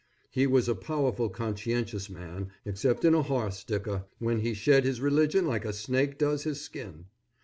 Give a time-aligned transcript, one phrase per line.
[0.31, 4.99] He was a powerful conscientious man, except in a horse dicker, when he shed his
[4.99, 7.05] religion like a snake does his skin.